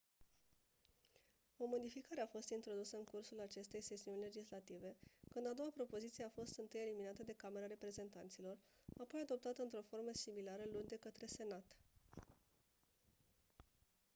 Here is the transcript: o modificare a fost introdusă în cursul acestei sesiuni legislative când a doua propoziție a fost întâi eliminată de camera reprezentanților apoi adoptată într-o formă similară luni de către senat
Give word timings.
o 1.57 1.65
modificare 1.67 2.21
a 2.21 2.25
fost 2.25 2.49
introdusă 2.49 2.97
în 2.97 3.03
cursul 3.03 3.39
acestei 3.39 3.81
sesiuni 3.81 4.19
legislative 4.21 4.95
când 5.31 5.47
a 5.47 5.53
doua 5.53 5.69
propoziție 5.69 6.23
a 6.25 6.29
fost 6.29 6.57
întâi 6.57 6.79
eliminată 6.81 7.23
de 7.23 7.33
camera 7.33 7.65
reprezentanților 7.67 8.57
apoi 8.97 9.21
adoptată 9.21 9.61
într-o 9.61 9.81
formă 9.89 10.09
similară 10.13 10.63
luni 10.71 10.87
de 10.87 10.95
către 10.97 11.25
senat 11.25 11.77